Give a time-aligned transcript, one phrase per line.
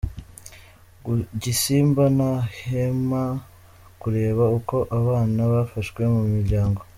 [1.41, 3.23] Gisimba ntahwema
[4.01, 6.81] kureba uko abana bafashwe mu miryango.